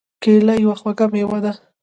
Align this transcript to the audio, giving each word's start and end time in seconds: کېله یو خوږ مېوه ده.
کېله 0.23 0.53
یو 0.63 0.71
خوږ 0.79 0.99
مېوه 1.13 1.39
ده. 1.43 1.51